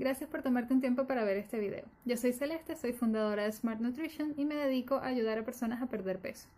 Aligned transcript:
gracias 0.00 0.30
por 0.30 0.40
tomarte 0.40 0.72
un 0.72 0.80
tiempo 0.80 1.06
para 1.06 1.24
ver 1.24 1.36
este 1.36 1.60
video. 1.60 1.84
Yo 2.06 2.16
soy 2.16 2.32
Celeste, 2.32 2.74
soy 2.74 2.94
fundadora 2.94 3.44
de 3.44 3.52
Smart 3.52 3.80
Nutrition 3.80 4.32
y 4.38 4.46
me 4.46 4.54
dedico 4.54 4.94
a 4.94 5.08
ayudar 5.08 5.36
a 5.36 5.44
personas 5.44 5.82
a 5.82 5.88
perder 5.88 6.18
peso. 6.18 6.48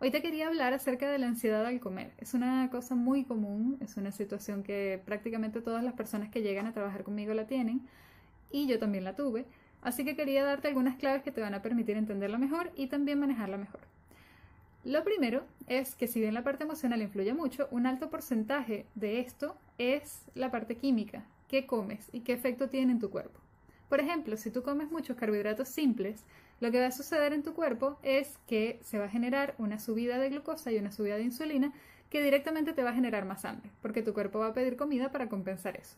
Hoy 0.00 0.12
te 0.12 0.22
quería 0.22 0.46
hablar 0.46 0.72
acerca 0.72 1.10
de 1.10 1.18
la 1.18 1.26
ansiedad 1.26 1.66
al 1.66 1.80
comer. 1.80 2.12
Es 2.18 2.34
una 2.34 2.70
cosa 2.70 2.94
muy 2.94 3.24
común, 3.24 3.78
es 3.80 3.96
una 3.96 4.12
situación 4.12 4.62
que 4.62 5.02
prácticamente 5.04 5.60
todas 5.60 5.82
las 5.82 5.94
personas 5.94 6.30
que 6.30 6.42
llegan 6.42 6.66
a 6.66 6.72
trabajar 6.72 7.02
conmigo 7.02 7.34
la 7.34 7.48
tienen 7.48 7.80
y 8.52 8.68
yo 8.68 8.78
también 8.78 9.02
la 9.02 9.16
tuve, 9.16 9.44
así 9.82 10.04
que 10.04 10.14
quería 10.14 10.44
darte 10.44 10.68
algunas 10.68 10.96
claves 10.96 11.24
que 11.24 11.32
te 11.32 11.40
van 11.40 11.54
a 11.54 11.62
permitir 11.62 11.96
entenderla 11.96 12.38
mejor 12.38 12.70
y 12.76 12.86
también 12.86 13.18
manejarla 13.18 13.56
mejor. 13.56 13.80
Lo 14.84 15.02
primero 15.02 15.42
es 15.66 15.96
que 15.96 16.06
si 16.06 16.20
bien 16.20 16.34
la 16.34 16.44
parte 16.44 16.62
emocional 16.62 17.02
influye 17.02 17.34
mucho, 17.34 17.66
un 17.72 17.86
alto 17.86 18.08
porcentaje 18.08 18.86
de 18.94 19.18
esto 19.18 19.56
es 19.78 20.26
la 20.36 20.52
parte 20.52 20.76
química, 20.76 21.24
qué 21.48 21.66
comes 21.66 22.08
y 22.12 22.20
qué 22.20 22.32
efecto 22.32 22.68
tiene 22.68 22.92
en 22.92 22.98
tu 22.98 23.10
cuerpo. 23.10 23.40
Por 23.88 24.00
ejemplo, 24.00 24.36
si 24.36 24.50
tú 24.50 24.62
comes 24.62 24.90
muchos 24.90 25.16
carbohidratos 25.16 25.68
simples, 25.68 26.24
lo 26.60 26.70
que 26.70 26.80
va 26.80 26.86
a 26.86 26.92
suceder 26.92 27.32
en 27.32 27.42
tu 27.42 27.54
cuerpo 27.54 27.98
es 28.02 28.38
que 28.46 28.80
se 28.82 28.98
va 28.98 29.04
a 29.06 29.10
generar 29.10 29.54
una 29.58 29.78
subida 29.78 30.18
de 30.18 30.30
glucosa 30.30 30.72
y 30.72 30.78
una 30.78 30.92
subida 30.92 31.16
de 31.16 31.24
insulina 31.24 31.72
que 32.10 32.22
directamente 32.22 32.72
te 32.72 32.82
va 32.82 32.90
a 32.90 32.94
generar 32.94 33.24
más 33.24 33.44
hambre, 33.44 33.70
porque 33.82 34.02
tu 34.02 34.14
cuerpo 34.14 34.38
va 34.38 34.48
a 34.48 34.54
pedir 34.54 34.76
comida 34.76 35.10
para 35.10 35.28
compensar 35.28 35.76
eso. 35.76 35.96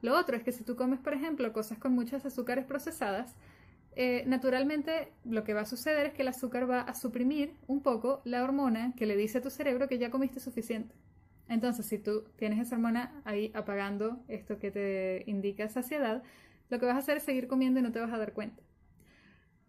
Lo 0.00 0.16
otro 0.16 0.36
es 0.36 0.42
que 0.42 0.52
si 0.52 0.64
tú 0.64 0.76
comes, 0.76 1.00
por 1.00 1.12
ejemplo, 1.12 1.52
cosas 1.52 1.78
con 1.78 1.92
muchas 1.92 2.24
azúcares 2.24 2.64
procesadas, 2.64 3.34
eh, 3.96 4.22
naturalmente 4.26 5.12
lo 5.24 5.44
que 5.44 5.54
va 5.54 5.62
a 5.62 5.66
suceder 5.66 6.06
es 6.06 6.12
que 6.14 6.22
el 6.22 6.28
azúcar 6.28 6.70
va 6.70 6.82
a 6.82 6.94
suprimir 6.94 7.54
un 7.66 7.82
poco 7.82 8.20
la 8.24 8.44
hormona 8.44 8.92
que 8.96 9.06
le 9.06 9.16
dice 9.16 9.38
a 9.38 9.42
tu 9.42 9.50
cerebro 9.50 9.88
que 9.88 9.98
ya 9.98 10.10
comiste 10.10 10.40
suficiente. 10.40 10.94
Entonces, 11.48 11.86
si 11.86 11.98
tú 11.98 12.24
tienes 12.36 12.60
esa 12.60 12.76
hormona 12.76 13.22
ahí 13.24 13.50
apagando 13.54 14.22
esto 14.28 14.58
que 14.58 14.70
te 14.70 15.24
indica 15.26 15.68
saciedad, 15.68 16.22
lo 16.70 16.78
que 16.78 16.86
vas 16.86 16.96
a 16.96 16.98
hacer 16.98 17.16
es 17.18 17.22
seguir 17.22 17.48
comiendo 17.48 17.80
y 17.80 17.82
no 17.82 17.92
te 17.92 18.00
vas 18.00 18.12
a 18.12 18.18
dar 18.18 18.32
cuenta. 18.32 18.62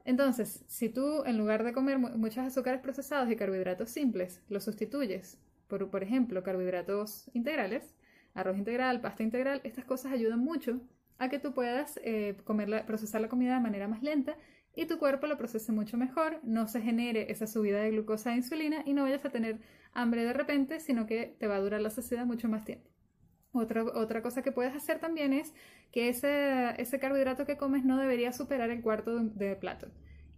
Entonces, 0.06 0.64
si 0.68 0.90
tú 0.90 1.23
en 1.26 1.38
lugar 1.38 1.64
de 1.64 1.73
comer 1.73 2.00
muchos 2.00 2.40
azúcares 2.40 2.81
procesados 2.81 3.30
y 3.31 3.36
carbohidratos 3.36 3.90
simples, 3.90 4.42
los 4.50 4.64
sustituyes 4.64 5.38
por, 5.68 5.90
por 5.90 6.03
ejemplo, 6.03 6.44
carbohidratos 6.44 7.30
integrales, 7.34 7.96
arroz 8.34 8.58
integral, 8.58 9.02
pasta 9.02 9.23
integral, 9.23 9.62
estas 9.64 9.86
cosas 9.86 10.12
ayudan 10.12 10.40
mucho 10.40 10.81
a 11.20 11.30
que 11.30 11.38
tú 11.38 11.53
puedas 11.53 12.00
eh, 12.03 12.36
procesar 12.88 13.22
la 13.22 13.30
comida 13.30 13.53
de 13.53 13.59
manera 13.62 13.88
más 13.88 14.02
lenta 14.02 14.36
y 14.75 14.86
tu 14.86 14.98
cuerpo 14.98 15.28
lo 15.28 15.38
procese 15.38 15.72
mucho 15.72 15.98
mejor, 15.98 16.39
no 16.44 16.67
se 16.67 16.81
genere 16.81 17.31
esa 17.31 17.48
subida 17.48 17.81
de 17.81 17.92
glucosa 17.92 18.34
e 18.34 18.38
insulina 18.38 18.84
y 18.86 18.94
no 18.94 19.03
vayas 19.03 19.25
a 19.25 19.30
tener 19.30 19.59
hambre 19.94 20.23
de 20.23 20.34
repente, 20.34 20.80
sino 20.80 21.06
que 21.06 21.36
te 21.40 21.47
va 21.47 21.58
a 21.58 21.59
durar 21.59 21.81
la 21.81 21.90
saciedad 21.90 22.25
mucho 22.25 22.47
más 22.47 22.66
tiempo. 22.66 22.90
Otra, 23.52 23.84
otra 23.84 24.22
cosa 24.22 24.44
que 24.44 24.52
puedes 24.52 24.75
hacer 24.75 25.00
también 25.00 25.34
es 25.34 25.53
que 25.92 26.09
ese, 26.09 26.80
ese 26.81 27.00
carbohidrato 27.00 27.45
que 27.45 27.58
comes 27.58 27.84
no 27.84 27.97
debería 27.97 28.31
superar 28.31 28.70
el 28.70 28.81
cuarto 28.81 29.20
de, 29.20 29.56
plato. 29.56 29.88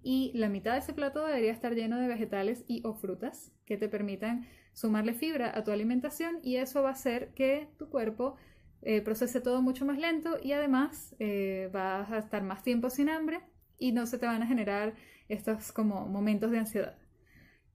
Y 0.02 0.32
la 0.34 0.50
mitad 0.50 0.74
de 0.74 0.80
ese 0.80 0.94
plato 0.94 1.26
debería 1.26 1.52
estar 1.52 1.76
lleno 1.76 2.00
de 2.00 2.08
vegetales 2.08 2.64
y 2.68 2.82
o 2.86 2.96
frutas 2.96 3.52
que 3.66 3.78
te 3.78 3.90
permitan 3.90 4.48
sumarle 4.74 5.14
fibra 5.14 5.56
a 5.56 5.64
tu 5.64 5.72
alimentación 5.72 6.40
y 6.42 6.56
eso 6.56 6.82
va 6.82 6.90
a 6.90 6.94
hacer 6.94 7.34
que 7.36 7.68
tu 7.78 7.90
cuerpo 7.90 8.38
eh, 8.84 9.02
procese 9.02 9.42
todo 9.42 9.62
mucho 9.62 9.86
más 9.86 10.00
lento 10.00 10.38
y 10.42 10.54
además 10.54 11.16
eh, 11.20 11.70
vas 11.72 12.12
a 12.12 12.18
estar 12.18 12.44
más 12.44 12.64
tiempo 12.64 12.90
sin 12.90 13.10
hambre 13.10 13.42
y 13.78 13.92
no 13.92 14.06
se 14.06 14.18
te 14.18 14.26
van 14.26 14.42
a 14.42 14.48
generar 14.48 14.96
estos 15.30 15.72
como 15.72 16.08
momentos 16.08 16.52
de 16.52 16.60
ansiedad. 16.60 16.98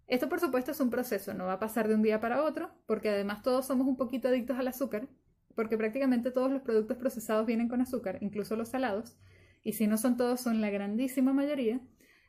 Esto 0.06 0.28
por 0.28 0.40
supuesto 0.40 0.70
es 0.70 0.80
un 0.80 0.90
proceso, 0.90 1.34
no 1.34 1.46
va 1.46 1.54
a 1.54 1.58
pasar 1.58 1.88
de 1.88 1.94
un 1.94 2.02
día 2.02 2.20
para 2.20 2.44
otro, 2.44 2.70
porque 2.86 3.08
además 3.08 3.42
todos 3.42 3.66
somos 3.66 3.86
un 3.88 3.96
poquito 3.96 4.28
adictos 4.28 4.58
al 4.58 4.68
azúcar, 4.68 5.08
porque 5.56 5.76
prácticamente 5.76 6.30
todos 6.30 6.50
los 6.50 6.62
productos 6.62 6.96
procesados 6.96 7.46
vienen 7.46 7.68
con 7.68 7.80
azúcar, 7.80 8.18
incluso 8.20 8.54
los 8.54 8.68
salados, 8.68 9.16
y 9.64 9.72
si 9.72 9.88
no 9.88 9.96
son 9.96 10.16
todos, 10.16 10.40
son 10.40 10.60
la 10.60 10.70
grandísima 10.70 11.32
mayoría. 11.32 11.80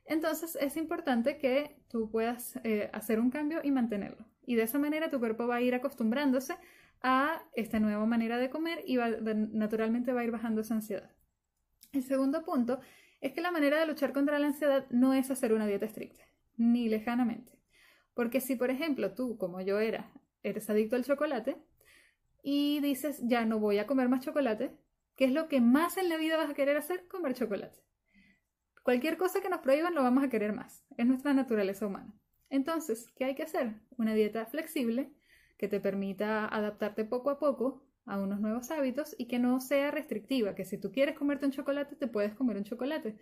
Entonces 0.05 0.57
es 0.59 0.75
importante 0.77 1.37
que 1.37 1.75
tú 1.89 2.09
puedas 2.09 2.59
eh, 2.63 2.89
hacer 2.93 3.19
un 3.19 3.29
cambio 3.29 3.59
y 3.63 3.71
mantenerlo. 3.71 4.25
Y 4.45 4.55
de 4.55 4.63
esa 4.63 4.79
manera 4.79 5.09
tu 5.09 5.19
cuerpo 5.19 5.45
va 5.45 5.57
a 5.57 5.61
ir 5.61 5.75
acostumbrándose 5.75 6.55
a 7.01 7.43
esta 7.53 7.79
nueva 7.79 8.05
manera 8.05 8.37
de 8.37 8.49
comer 8.49 8.83
y 8.85 8.97
naturalmente 8.97 10.13
va 10.13 10.21
a 10.21 10.23
ir 10.23 10.31
bajando 10.31 10.61
esa 10.61 10.75
ansiedad. 10.75 11.11
El 11.93 12.03
segundo 12.03 12.43
punto 12.43 12.79
es 13.21 13.33
que 13.33 13.41
la 13.41 13.51
manera 13.51 13.79
de 13.79 13.87
luchar 13.87 14.13
contra 14.13 14.39
la 14.39 14.47
ansiedad 14.47 14.85
no 14.89 15.13
es 15.13 15.31
hacer 15.31 15.53
una 15.53 15.67
dieta 15.67 15.85
estricta, 15.85 16.23
ni 16.57 16.89
lejanamente. 16.89 17.59
Porque 18.13 18.41
si, 18.41 18.55
por 18.55 18.69
ejemplo, 18.69 19.13
tú, 19.13 19.37
como 19.37 19.61
yo 19.61 19.79
era, 19.79 20.11
eres 20.43 20.69
adicto 20.69 20.95
al 20.95 21.05
chocolate 21.05 21.57
y 22.43 22.79
dices, 22.81 23.21
ya 23.23 23.45
no 23.45 23.59
voy 23.59 23.77
a 23.77 23.87
comer 23.87 24.09
más 24.09 24.25
chocolate, 24.25 24.75
¿qué 25.15 25.25
es 25.25 25.31
lo 25.31 25.47
que 25.47 25.61
más 25.61 25.97
en 25.97 26.09
la 26.09 26.17
vida 26.17 26.37
vas 26.37 26.49
a 26.49 26.53
querer 26.53 26.77
hacer? 26.77 27.07
Comer 27.07 27.33
chocolate. 27.33 27.79
Cualquier 28.83 29.17
cosa 29.17 29.41
que 29.41 29.49
nos 29.49 29.59
prohíban 29.59 29.95
lo 29.95 30.03
vamos 30.03 30.23
a 30.23 30.29
querer 30.29 30.53
más. 30.53 30.85
Es 30.97 31.05
nuestra 31.05 31.33
naturaleza 31.33 31.85
humana. 31.85 32.13
Entonces, 32.49 33.11
¿qué 33.15 33.25
hay 33.25 33.35
que 33.35 33.43
hacer? 33.43 33.75
Una 33.97 34.13
dieta 34.13 34.45
flexible 34.45 35.11
que 35.57 35.67
te 35.67 35.79
permita 35.79 36.47
adaptarte 36.47 37.05
poco 37.05 37.29
a 37.29 37.39
poco 37.39 37.83
a 38.05 38.19
unos 38.19 38.39
nuevos 38.39 38.71
hábitos 38.71 39.15
y 39.17 39.25
que 39.25 39.39
no 39.39 39.59
sea 39.59 39.91
restrictiva, 39.91 40.55
que 40.55 40.65
si 40.65 40.77
tú 40.77 40.91
quieres 40.91 41.15
comerte 41.15 41.45
un 41.45 41.51
chocolate, 41.51 41.95
te 41.95 42.07
puedes 42.07 42.33
comer 42.33 42.57
un 42.57 42.63
chocolate. 42.63 43.17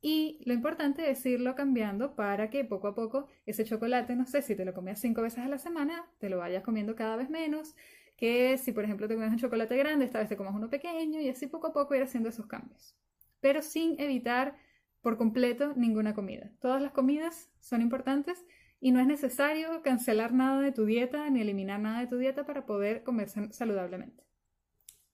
Y 0.00 0.42
lo 0.44 0.52
importante 0.52 1.10
es 1.10 1.24
irlo 1.24 1.54
cambiando 1.54 2.14
para 2.14 2.50
que 2.50 2.64
poco 2.64 2.88
a 2.88 2.94
poco 2.94 3.28
ese 3.46 3.64
chocolate, 3.64 4.16
no 4.16 4.26
sé, 4.26 4.42
si 4.42 4.54
te 4.54 4.64
lo 4.64 4.74
comías 4.74 5.00
cinco 5.00 5.22
veces 5.22 5.38
a 5.40 5.48
la 5.48 5.58
semana, 5.58 6.04
te 6.18 6.28
lo 6.28 6.38
vayas 6.38 6.62
comiendo 6.62 6.94
cada 6.94 7.16
vez 7.16 7.30
menos, 7.30 7.74
que 8.16 8.58
si 8.58 8.72
por 8.72 8.84
ejemplo 8.84 9.08
te 9.08 9.14
comes 9.14 9.30
un 9.30 9.38
chocolate 9.38 9.76
grande, 9.76 10.04
esta 10.04 10.18
vez 10.18 10.28
te 10.28 10.36
comas 10.36 10.54
uno 10.54 10.68
pequeño 10.68 11.20
y 11.20 11.28
así 11.28 11.46
poco 11.46 11.68
a 11.68 11.72
poco 11.72 11.94
ir 11.94 12.02
haciendo 12.02 12.28
esos 12.28 12.46
cambios. 12.46 12.94
Pero 13.40 13.62
sin 13.62 13.98
evitar 14.00 14.56
por 15.00 15.16
completo 15.16 15.74
ninguna 15.76 16.14
comida. 16.14 16.50
Todas 16.60 16.82
las 16.82 16.92
comidas 16.92 17.50
son 17.60 17.80
importantes 17.82 18.44
y 18.84 18.92
no 18.92 19.00
es 19.00 19.06
necesario 19.06 19.80
cancelar 19.80 20.34
nada 20.34 20.60
de 20.60 20.70
tu 20.70 20.84
dieta 20.84 21.30
ni 21.30 21.40
eliminar 21.40 21.80
nada 21.80 22.00
de 22.00 22.06
tu 22.06 22.18
dieta 22.18 22.44
para 22.44 22.66
poder 22.66 23.02
comer 23.02 23.30
saludablemente. 23.30 24.22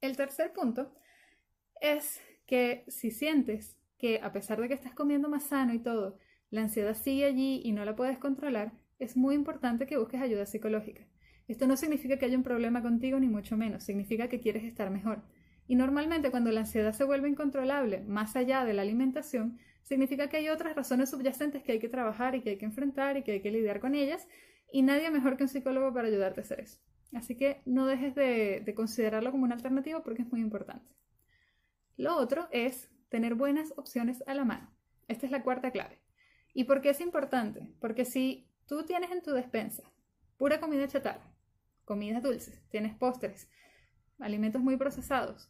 El 0.01 0.17
tercer 0.17 0.53
punto 0.53 0.93
es 1.81 2.21
que 2.47 2.83
si 2.89 3.13
sientes 3.13 3.79
que 3.97 4.19
a 4.25 4.33
pesar 4.33 4.61
de 4.61 4.67
que 4.67 4.75
estás 4.75 4.93
comiendo 4.93 5.29
más 5.29 5.45
sano 5.45 5.73
y 5.73 5.79
todo, 5.79 6.19
la 6.51 6.63
ansiedad 6.63 6.97
sigue 6.97 7.27
allí 7.27 7.61
y 7.63 7.71
no 7.71 7.85
la 7.85 7.95
puedes 7.95 8.19
controlar, 8.19 8.73
es 8.99 9.17
muy 9.17 9.37
importante 9.37 9.87
que 9.87 9.99
busques 9.99 10.21
ayuda 10.21 10.47
psicológica. 10.47 11.07
Esto 11.47 11.69
no 11.69 11.77
significa 11.77 12.19
que 12.19 12.27
haya 12.27 12.37
un 12.37 12.43
problema 12.43 12.83
contigo 12.83 13.21
ni 13.21 13.29
mucho 13.29 13.57
menos, 13.57 13.85
significa 13.85 14.27
que 14.27 14.41
quieres 14.41 14.65
estar 14.65 14.91
mejor. 14.91 15.23
Y 15.71 15.77
normalmente 15.77 16.33
cuando 16.33 16.51
la 16.51 16.63
ansiedad 16.63 16.93
se 16.93 17.05
vuelve 17.05 17.29
incontrolable, 17.29 18.01
más 18.01 18.35
allá 18.35 18.65
de 18.65 18.75
la 18.75 18.83
alimentación, 18.83 19.61
significa 19.85 20.29
que 20.29 20.39
hay 20.39 20.49
otras 20.49 20.75
razones 20.75 21.11
subyacentes 21.11 21.63
que 21.63 21.71
hay 21.71 21.79
que 21.79 21.89
trabajar 21.89 22.35
y 22.35 22.41
que 22.41 22.51
hay 22.51 22.59
que 22.59 22.65
enfrentar 22.65 23.17
y 23.17 23.23
que 23.23 23.31
hay 23.31 23.41
que 23.41 23.53
lidiar 23.53 23.79
con 23.79 23.95
ellas, 23.95 24.27
y 24.73 24.83
nadie 24.83 25.09
mejor 25.13 25.37
que 25.37 25.45
un 25.45 25.49
psicólogo 25.49 25.95
para 25.95 26.09
ayudarte 26.09 26.41
a 26.41 26.43
hacer 26.43 26.59
eso. 26.59 26.81
Así 27.15 27.37
que 27.37 27.63
no 27.67 27.87
dejes 27.87 28.17
de, 28.17 28.63
de 28.67 28.75
considerarlo 28.75 29.31
como 29.31 29.45
una 29.45 29.55
alternativa 29.55 30.03
porque 30.03 30.23
es 30.23 30.33
muy 30.33 30.41
importante. 30.41 30.93
Lo 31.97 32.17
otro 32.17 32.49
es 32.51 32.91
tener 33.09 33.37
buenas 33.37 33.73
opciones 33.77 34.25
a 34.27 34.35
la 34.35 34.45
mano. 34.45 34.75
Esta 35.07 35.27
es 35.27 35.31
la 35.31 35.45
cuarta 35.45 35.71
clave. 35.71 36.01
¿Y 36.53 36.65
por 36.65 36.81
qué 36.81 36.91
es 36.91 37.01
importante? 37.01 37.73
Porque 37.79 38.05
si 38.05 38.51
tú 38.67 38.83
tienes 38.83 39.13
en 39.13 39.23
tu 39.23 39.31
despensa 39.31 39.85
pura 40.37 40.59
comida 40.59 40.89
chatarra, 40.89 41.33
comidas 41.85 42.25
dulces, 42.25 42.61
tienes 42.71 42.97
postres, 42.97 43.49
alimentos 44.19 44.61
muy 44.61 44.77
procesados 44.77 45.49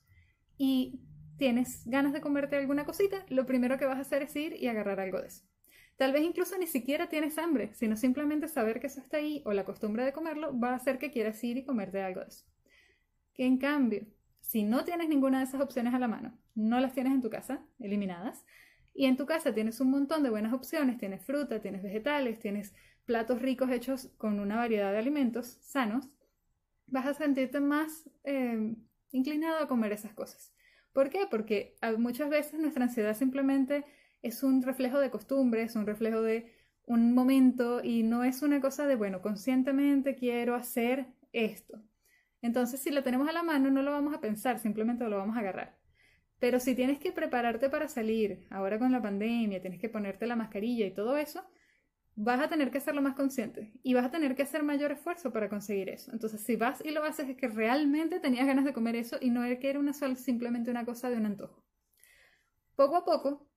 y 0.63 1.01
tienes 1.39 1.87
ganas 1.87 2.13
de 2.13 2.21
comerte 2.21 2.55
alguna 2.55 2.85
cosita, 2.85 3.25
lo 3.31 3.47
primero 3.47 3.79
que 3.79 3.87
vas 3.87 3.97
a 3.97 4.03
hacer 4.03 4.25
es 4.25 4.37
ir 4.37 4.53
y 4.63 4.67
agarrar 4.67 5.01
algo 5.01 5.19
de 5.19 5.29
eso. 5.29 5.43
Tal 5.97 6.13
vez 6.13 6.23
incluso 6.23 6.59
ni 6.59 6.67
siquiera 6.67 7.09
tienes 7.09 7.39
hambre, 7.39 7.73
sino 7.73 7.97
simplemente 7.97 8.47
saber 8.47 8.79
que 8.79 8.89
eso 8.89 9.01
está 9.01 9.17
ahí 9.17 9.41
o 9.47 9.55
la 9.55 9.65
costumbre 9.65 10.05
de 10.05 10.13
comerlo 10.13 10.53
va 10.61 10.73
a 10.73 10.75
hacer 10.75 10.99
que 10.99 11.11
quieras 11.11 11.43
ir 11.45 11.57
y 11.57 11.65
comerte 11.65 12.03
algo 12.03 12.21
de 12.21 12.27
eso. 12.27 12.45
Que 13.33 13.47
en 13.47 13.57
cambio, 13.57 14.07
si 14.43 14.63
no 14.63 14.85
tienes 14.85 15.09
ninguna 15.09 15.39
de 15.39 15.45
esas 15.45 15.63
opciones 15.63 15.95
a 15.95 15.99
la 15.99 16.09
mano, 16.09 16.39
no 16.55 16.79
las 16.79 16.93
tienes 16.93 17.15
en 17.15 17.23
tu 17.23 17.31
casa, 17.31 17.65
eliminadas, 17.79 18.45
y 18.93 19.07
en 19.07 19.17
tu 19.17 19.25
casa 19.25 19.55
tienes 19.55 19.81
un 19.81 19.91
montón 19.91 20.23
de 20.23 20.29
buenas 20.29 20.53
opciones, 20.53 20.99
tienes 20.99 21.25
fruta, 21.25 21.63
tienes 21.63 21.83
vegetales, 21.83 22.39
tienes 22.39 22.75
platos 23.07 23.41
ricos 23.41 23.71
hechos 23.71 24.11
con 24.19 24.41
una 24.41 24.57
variedad 24.57 24.93
de 24.93 24.99
alimentos 24.99 25.57
sanos, 25.63 26.11
vas 26.87 27.07
a 27.07 27.15
sentirte 27.15 27.61
más 27.61 28.11
eh, 28.25 28.75
inclinado 29.13 29.59
a 29.59 29.69
comer 29.69 29.93
esas 29.93 30.13
cosas. 30.13 30.53
¿Por 30.93 31.11
qué? 31.11 31.27
Porque 31.31 31.77
muchas 31.99 32.29
veces 32.31 32.59
nuestra 32.59 32.85
ansiedad 32.85 33.17
simplemente 33.17 33.85
es 34.23 34.43
un 34.43 34.63
reflejo 34.63 34.99
de 34.99 35.11
costumbre, 35.11 35.63
es 35.63 35.77
un 35.77 35.87
reflejo 35.87 36.21
de 36.21 36.53
un 36.85 37.15
momento 37.15 37.83
y 37.85 38.03
no 38.03 38.25
es 38.25 38.43
una 38.43 38.61
cosa 38.61 38.87
de, 38.87 38.97
bueno, 38.97 39.23
conscientemente 39.23 40.17
quiero 40.17 40.55
hacer 40.55 41.07
esto. 41.33 41.81
Entonces, 42.43 42.81
si 42.81 42.91
lo 42.91 43.03
tenemos 43.03 43.29
a 43.29 43.33
la 43.33 43.43
mano, 43.43 43.71
no 43.71 43.83
lo 43.83 43.93
vamos 43.93 44.15
a 44.15 44.21
pensar, 44.21 44.59
simplemente 44.59 45.07
lo 45.09 45.19
vamos 45.19 45.37
a 45.37 45.41
agarrar. 45.41 45.79
Pero 46.39 46.59
si 46.59 46.75
tienes 46.75 46.99
que 46.99 47.13
prepararte 47.13 47.69
para 47.69 47.87
salir, 47.87 48.47
ahora 48.51 48.79
con 48.79 48.91
la 48.91 49.03
pandemia, 49.03 49.61
tienes 49.61 49.79
que 49.79 49.91
ponerte 49.91 50.27
la 50.27 50.37
mascarilla 50.37 50.87
y 50.87 50.95
todo 50.95 51.17
eso, 51.19 51.45
vas 52.23 52.41
a 52.41 52.49
tener 52.49 52.71
que 52.71 52.79
hacerlo 52.79 53.01
más 53.01 53.15
consciente 53.15 53.73
y 53.83 53.95
vas 53.95 54.05
a 54.05 54.11
tener 54.11 54.37
que 54.37 54.43
hacer 54.43 54.63
mayor 54.63 54.93
esfuerzo 54.93 55.33
para 55.33 55.49
conseguir 55.49 55.89
eso. 55.89 56.13
Entonces, 56.13 56.43
si 56.43 56.55
vas 56.55 56.85
y 56.85 56.91
lo 56.91 57.03
haces 57.03 57.31
es 57.31 57.37
que 57.37 57.49
realmente 57.49 58.21
tenías 58.21 58.47
ganas 58.47 58.67
de 58.67 58.75
comer 58.75 58.95
eso 58.95 59.17
y 59.21 59.31
no 59.31 59.43
era 59.43 59.59
que 59.59 59.71
era 59.71 59.79
una 59.79 59.95
sola, 59.95 60.17
simplemente 60.17 60.71
una 60.71 60.85
cosa 60.85 61.09
de 61.09 61.17
un 61.17 61.25
antojo. 61.25 61.65
Poco 62.77 62.97
a 62.97 63.05
poco, 63.07 63.49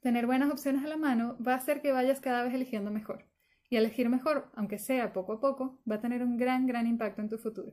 tener 0.00 0.26
buenas 0.26 0.52
opciones 0.52 0.84
a 0.84 0.88
la 0.88 0.96
mano 0.96 1.36
va 1.44 1.54
a 1.54 1.56
hacer 1.56 1.82
que 1.82 1.90
vayas 1.90 2.20
cada 2.20 2.44
vez 2.44 2.54
eligiendo 2.54 2.92
mejor. 2.92 3.26
Y 3.68 3.76
elegir 3.76 4.08
mejor, 4.08 4.52
aunque 4.54 4.78
sea 4.78 5.12
poco 5.12 5.32
a 5.32 5.40
poco, 5.40 5.80
va 5.90 5.96
a 5.96 6.00
tener 6.00 6.22
un 6.22 6.36
gran, 6.36 6.66
gran 6.66 6.86
impacto 6.86 7.22
en 7.22 7.28
tu 7.28 7.38
futuro. 7.38 7.72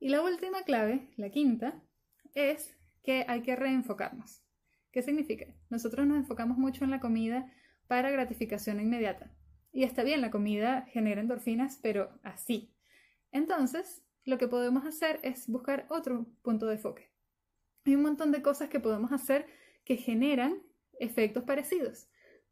Y 0.00 0.10
la 0.10 0.20
última 0.22 0.64
clave, 0.64 1.08
la 1.16 1.30
quinta, 1.30 1.82
es 2.34 2.76
que 3.02 3.24
hay 3.26 3.40
que 3.40 3.56
reenfocarnos. 3.56 4.42
¿Qué 4.92 5.00
significa? 5.00 5.46
Nosotros 5.70 6.06
nos 6.06 6.18
enfocamos 6.18 6.58
mucho 6.58 6.84
en 6.84 6.90
la 6.90 7.00
comida 7.00 7.50
para 7.88 8.10
gratificación 8.10 8.80
inmediata. 8.80 9.32
Y 9.72 9.82
está 9.82 10.04
bien, 10.04 10.20
la 10.20 10.30
comida 10.30 10.86
genera 10.92 11.20
endorfinas, 11.20 11.78
pero 11.82 12.10
así. 12.22 12.72
Entonces, 13.32 14.02
lo 14.24 14.38
que 14.38 14.48
podemos 14.48 14.86
hacer 14.86 15.18
es 15.22 15.48
buscar 15.48 15.86
otro 15.88 16.26
punto 16.42 16.66
de 16.66 16.74
enfoque. 16.74 17.10
Hay 17.84 17.94
un 17.94 18.02
montón 18.02 18.30
de 18.30 18.42
cosas 18.42 18.68
que 18.68 18.80
podemos 18.80 19.12
hacer 19.12 19.46
que 19.84 19.96
generan 19.96 20.62
efectos 21.00 21.44
parecidos. 21.44 22.08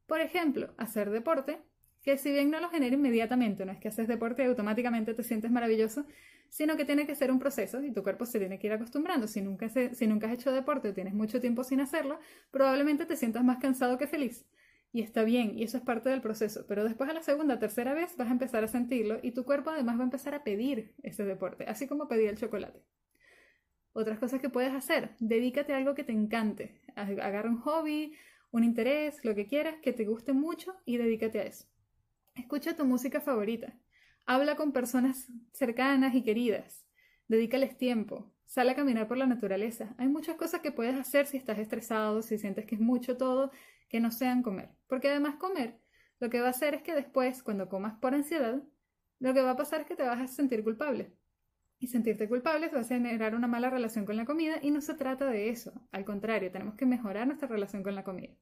Por 0.07 0.21
ejemplo, 0.21 0.75
hacer 0.79 1.11
deporte, 1.11 1.59
que 2.03 2.17
si 2.17 2.31
bien 2.31 2.51
no 2.51 2.61
lo 2.61 2.71
genera 2.71 2.95
inmediatamente, 2.95 3.67
no 3.67 3.73
es 3.73 3.79
que 3.79 3.89
haces 3.89 4.09
deporte 4.09 4.43
y 4.43 4.47
automáticamente 4.47 5.13
te 5.13 5.23
sientes 5.23 5.51
maravilloso, 5.51 6.07
sino 6.49 6.77
que 6.77 6.85
tiene 6.85 7.07
que 7.07 7.17
ser 7.17 7.31
un 7.31 7.39
proceso 7.39 7.83
y 7.83 7.93
tu 7.93 8.03
cuerpo 8.03 8.25
se 8.25 8.39
tiene 8.39 8.59
que 8.59 8.69
ir 8.69 8.73
acostumbrando. 8.73 9.27
Si 9.27 9.43
nunca, 9.43 9.69
si 9.69 10.07
nunca 10.07 10.29
has 10.29 10.35
hecho 10.35 10.53
deporte 10.53 10.89
o 10.89 10.95
tienes 10.95 11.13
mucho 11.13 11.41
tiempo 11.41 11.65
sin 11.65 11.81
hacerlo, 11.81 12.19
probablemente 12.51 13.05
te 13.05 13.17
sientas 13.17 13.45
más 13.45 13.59
cansado 13.59 13.99
que 13.99 14.07
feliz. 14.07 14.47
Y 14.97 15.03
está 15.03 15.25
bien, 15.25 15.59
y 15.59 15.63
eso 15.63 15.77
es 15.77 15.83
parte 15.83 16.09
del 16.09 16.23
proceso, 16.23 16.65
pero 16.67 16.83
después 16.83 17.11
a 17.11 17.13
la 17.13 17.23
segunda, 17.23 17.59
tercera 17.59 17.93
vez 17.93 18.17
vas 18.17 18.29
a 18.29 18.33
empezar 18.33 18.65
a 18.65 18.69
sentirlo 18.69 19.21
y 19.23 19.33
tu 19.33 19.45
cuerpo 19.45 19.69
además 19.69 19.99
va 19.99 20.01
a 20.01 20.05
empezar 20.05 20.33
a 20.33 20.43
pedir 20.43 20.95
ese 21.03 21.27
deporte, 21.27 21.67
así 21.67 21.87
como 21.87 22.09
pedía 22.09 22.31
el 22.31 22.39
chocolate. 22.39 22.83
Otras 23.93 24.19
cosas 24.19 24.41
que 24.41 24.49
puedes 24.49 24.73
hacer, 24.73 25.15
dedícate 25.21 25.75
a 25.75 25.77
algo 25.77 25.95
que 25.95 26.03
te 26.03 26.13
encante, 26.13 26.81
agarra 26.95 27.51
un 27.51 27.59
hobby, 27.59 28.15
un 28.51 28.65
interés, 28.65 29.23
lo 29.23 29.35
que 29.35 29.47
quieras, 29.47 29.75
que 29.83 29.93
te 29.93 30.07
guste 30.07 30.33
mucho 30.33 30.75
y 30.87 30.97
dedícate 30.97 31.41
a 31.41 31.43
eso. 31.43 31.67
Escucha 32.35 32.75
tu 32.75 32.87
música 32.87 33.21
favorita, 33.21 33.79
Habla 34.25 34.57
con 34.57 34.73
personas 34.73 35.31
cercanas 35.53 36.15
y 36.15 36.23
queridas. 36.23 36.87
Dedícales 37.29 37.77
tiempo. 37.77 38.33
Sale 38.47 38.71
a 38.71 38.75
caminar 38.75 39.09
por 39.09 39.19
la 39.19 39.27
naturaleza. 39.27 39.95
Hay 39.99 40.09
muchas 40.09 40.37
cosas 40.37 40.63
que 40.63 40.73
puedes 40.73 40.97
hacer 40.97 41.27
si 41.27 41.37
estás 41.37 41.59
estresado, 41.59 42.23
si 42.23 42.39
sientes 42.39 42.65
que 42.65 42.77
es 42.77 42.81
mucho 42.81 43.19
todo, 43.19 43.53
que 43.89 44.01
no 44.01 44.11
sean 44.11 44.43
comer. 44.43 44.71
Porque 44.87 45.09
además 45.09 45.37
comer 45.37 45.79
lo 46.19 46.31
que 46.31 46.41
va 46.41 46.47
a 46.47 46.51
hacer 46.51 46.75
es 46.75 46.83
que 46.83 46.95
después, 46.95 47.43
cuando 47.43 47.69
comas 47.69 47.95
por 48.01 48.15
ansiedad, 48.15 48.63
lo 49.19 49.35
que 49.35 49.43
va 49.43 49.51
a 49.51 49.57
pasar 49.57 49.83
es 49.83 49.87
que 49.87 49.97
te 49.97 50.03
vas 50.03 50.21
a 50.21 50.27
sentir 50.27 50.65
culpable. 50.65 51.13
Y 51.79 51.89
sentirte 51.89 52.29
culpable 52.29 52.69
va 52.69 52.81
a 52.81 52.85
generar 52.85 53.35
una 53.35 53.47
mala 53.47 53.69
relación 53.69 54.07
con 54.07 54.17
la 54.17 54.25
comida 54.25 54.59
y 54.63 54.71
no 54.71 54.81
se 54.81 54.95
trata 54.95 55.27
de 55.27 55.51
eso. 55.51 55.73
Al 55.93 56.07
contrario, 56.07 56.51
tenemos 56.51 56.75
que 56.75 56.87
mejorar 56.87 57.27
nuestra 57.27 57.49
relación 57.49 57.83
con 57.83 57.95
la 57.95 58.05
comida. 58.05 58.35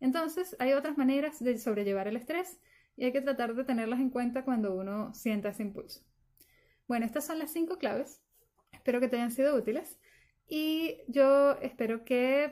Entonces, 0.00 0.54
hay 0.58 0.72
otras 0.72 0.98
maneras 0.98 1.42
de 1.42 1.56
sobrellevar 1.56 2.08
el 2.08 2.16
estrés 2.16 2.60
y 2.96 3.06
hay 3.06 3.12
que 3.12 3.22
tratar 3.22 3.54
de 3.54 3.64
tenerlas 3.64 4.00
en 4.00 4.10
cuenta 4.10 4.44
cuando 4.44 4.74
uno 4.74 5.14
sienta 5.14 5.48
ese 5.48 5.62
impulso. 5.62 6.02
Bueno, 6.86 7.06
estas 7.06 7.24
son 7.24 7.38
las 7.38 7.52
cinco 7.52 7.78
claves. 7.78 8.20
Espero 8.72 9.00
que 9.00 9.08
te 9.08 9.16
hayan 9.16 9.30
sido 9.30 9.56
útiles 9.56 9.98
y 10.46 10.98
yo 11.08 11.58
espero 11.60 12.04
que 12.04 12.50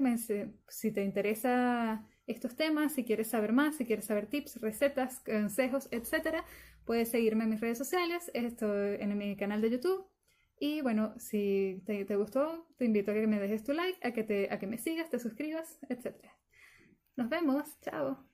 si 0.69 0.93
te 0.93 1.05
interesa 1.05 2.07
estos 2.27 2.57
temas, 2.57 2.93
si 2.93 3.05
quieres 3.05 3.29
saber 3.29 3.53
más, 3.53 3.77
si 3.77 3.85
quieres 3.85 4.07
saber 4.07 4.27
tips, 4.27 4.61
recetas, 4.61 5.21
consejos, 5.21 5.89
etc., 5.91 6.45
puedes 6.85 7.11
seguirme 7.11 7.45
en 7.45 7.51
mis 7.51 7.61
redes 7.61 7.79
sociales, 7.79 8.31
estoy 8.35 8.97
en 9.01 9.17
mi 9.17 9.37
canal 9.37 9.61
de 9.61 9.71
YouTube. 9.71 10.07
Y 10.59 10.81
bueno, 10.81 11.15
si 11.19 11.83
te, 11.87 12.05
gustó, 12.17 12.69
te 12.77 12.85
invito 12.85 13.11
a 13.11 13.15
que 13.15 13.27
me 13.27 13.41
dejes 13.41 13.65
tu 13.65 13.73
like, 13.73 13.99
a 14.07 14.13
que, 14.13 14.23
te, 14.23 14.53
a 14.53 14.59
que 14.61 14.69
me 14.69 14.79
sigas, 14.79 15.11
te 15.11 15.19
suscribas, 15.19 15.79
etc. 15.89 16.15
Nos 17.17 17.29
vemos, 17.29 17.81
chao. 17.81 18.32